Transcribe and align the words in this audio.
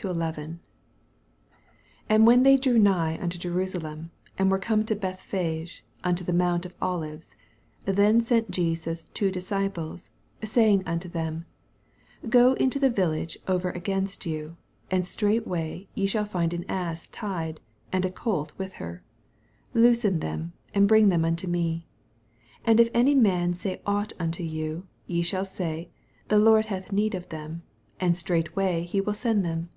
1—11. 0.00 0.34
1 0.36 0.60
And 2.08 2.26
when 2.26 2.42
they 2.42 2.56
drew 2.56 2.78
nigh 2.78 3.18
unto 3.20 3.36
Jerusalem, 3.38 4.10
and 4.38 4.50
were 4.50 4.58
come 4.58 4.82
to 4.86 4.96
Beth 4.96 5.20
phage, 5.30 5.82
nnto 6.02 6.24
the 6.24 6.32
moant 6.32 6.64
of 6.64 6.74
Olives, 6.80 7.36
then 7.84 8.22
sent 8.22 8.50
Jesus 8.50 9.04
two 9.12 9.30
diseiples, 9.30 10.08
2 10.40 10.46
Saying 10.46 10.82
unto 10.86 11.06
them, 11.06 11.44
Go 12.26 12.54
into 12.54 12.78
the 12.78 12.88
village 12.88 13.36
over 13.46 13.68
against 13.72 14.24
you, 14.24 14.56
and 14.90 15.04
straight 15.04 15.46
way 15.46 15.86
ye 15.94 16.06
shall 16.06 16.24
find 16.24 16.54
an 16.54 16.64
ass 16.66 17.06
tied, 17.08 17.60
and 17.92 18.06
a 18.06 18.10
oolt 18.10 18.52
with 18.56 18.72
her: 18.76 19.02
loose 19.74 20.00
them, 20.00 20.54
and 20.72 20.88
bring 20.88 21.10
them 21.10 21.26
unto 21.26 21.46
me. 21.46 21.84
8 22.64 22.64
And 22.64 22.80
if 22.80 22.88
any 22.94 23.14
man 23.14 23.52
say 23.52 23.82
ought 23.84 24.14
unto 24.18 24.42
you, 24.42 24.86
ye 25.06 25.20
shall 25.20 25.44
say. 25.44 25.90
The 26.28 26.38
Lord 26.38 26.66
hath 26.66 26.90
need 26.90 27.14
of 27.14 27.28
them; 27.28 27.64
and 28.00 28.16
straightway 28.16 28.84
he 28.84 29.02
will 29.02 29.12
•end 29.12 29.42
them. 29.42 29.68